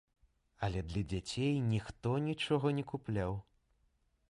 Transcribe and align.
Але 0.67 0.81
для 0.93 1.03
дзяцей 1.11 1.59
ніхто 1.73 2.15
нічога 2.29 2.75
не 2.81 2.87
купляў. 2.95 3.39